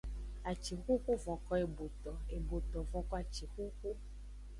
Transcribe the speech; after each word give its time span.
Acixuxu 0.51 1.13
vonko 1.25 1.59
eboto, 1.65 2.13
eboto 2.37 2.79
vonko 2.95 3.13
acixuxu. 3.21 3.93